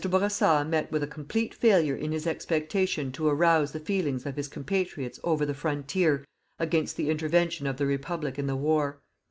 [0.03, 4.47] Bourassa met with a complete failure in his expectation to arouse the feelings of his
[4.47, 6.25] compatriots over the frontier
[6.57, 8.99] against the intervention of the Republic in the war.